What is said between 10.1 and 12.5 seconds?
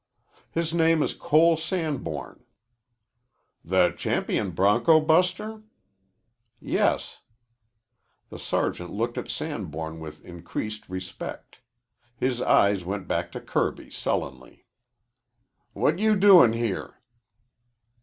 increased respect. His